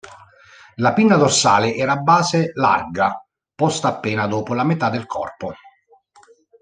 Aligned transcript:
La 0.77 0.93
pinna 0.93 1.15
dorsale 1.15 1.75
era 1.75 1.91
a 1.93 1.97
base 2.01 2.53
larga, 2.55 3.23
posta 3.53 3.89
appena 3.89 4.25
dopo 4.25 4.55
la 4.55 4.63
metà 4.63 4.89
del 4.89 5.05
corpo. 5.05 5.53